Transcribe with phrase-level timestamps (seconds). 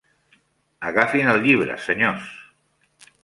[0.91, 2.33] Agafin el llibre, senyors.